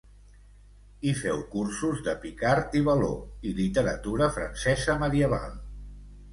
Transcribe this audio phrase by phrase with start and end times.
[1.09, 3.11] Hi feu cursos de picard i való
[3.51, 5.59] i literatura francesa medieval.